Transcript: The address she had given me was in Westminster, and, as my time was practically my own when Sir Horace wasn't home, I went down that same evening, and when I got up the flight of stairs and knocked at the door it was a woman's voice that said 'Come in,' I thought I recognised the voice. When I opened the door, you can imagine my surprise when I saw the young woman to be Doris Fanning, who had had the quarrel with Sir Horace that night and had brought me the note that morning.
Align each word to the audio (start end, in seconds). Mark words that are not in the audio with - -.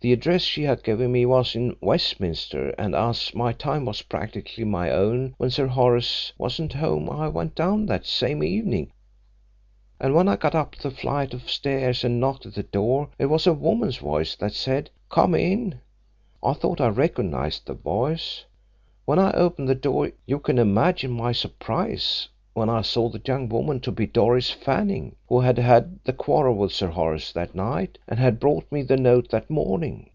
The 0.00 0.12
address 0.12 0.42
she 0.42 0.62
had 0.62 0.84
given 0.84 1.10
me 1.10 1.26
was 1.26 1.56
in 1.56 1.74
Westminster, 1.80 2.68
and, 2.78 2.94
as 2.94 3.34
my 3.34 3.52
time 3.52 3.86
was 3.86 4.02
practically 4.02 4.62
my 4.62 4.88
own 4.88 5.34
when 5.36 5.50
Sir 5.50 5.66
Horace 5.66 6.32
wasn't 6.38 6.74
home, 6.74 7.10
I 7.10 7.26
went 7.26 7.56
down 7.56 7.86
that 7.86 8.06
same 8.06 8.40
evening, 8.44 8.92
and 9.98 10.14
when 10.14 10.28
I 10.28 10.36
got 10.36 10.54
up 10.54 10.76
the 10.76 10.92
flight 10.92 11.34
of 11.34 11.50
stairs 11.50 12.04
and 12.04 12.20
knocked 12.20 12.46
at 12.46 12.54
the 12.54 12.62
door 12.62 13.08
it 13.18 13.26
was 13.26 13.48
a 13.48 13.52
woman's 13.52 13.96
voice 13.96 14.36
that 14.36 14.52
said 14.52 14.90
'Come 15.10 15.34
in,' 15.34 15.80
I 16.40 16.52
thought 16.52 16.80
I 16.80 16.86
recognised 16.86 17.66
the 17.66 17.74
voice. 17.74 18.44
When 19.06 19.18
I 19.18 19.32
opened 19.32 19.68
the 19.68 19.74
door, 19.74 20.12
you 20.24 20.38
can 20.38 20.60
imagine 20.60 21.10
my 21.10 21.32
surprise 21.32 22.28
when 22.54 22.70
I 22.70 22.80
saw 22.80 23.10
the 23.10 23.20
young 23.26 23.50
woman 23.50 23.80
to 23.80 23.92
be 23.92 24.06
Doris 24.06 24.48
Fanning, 24.50 25.14
who 25.28 25.40
had 25.40 25.58
had 25.58 25.98
the 26.04 26.12
quarrel 26.14 26.54
with 26.54 26.72
Sir 26.72 26.86
Horace 26.88 27.30
that 27.32 27.54
night 27.54 27.98
and 28.08 28.18
had 28.18 28.40
brought 28.40 28.72
me 28.72 28.80
the 28.80 28.96
note 28.96 29.28
that 29.28 29.50
morning. 29.50 30.08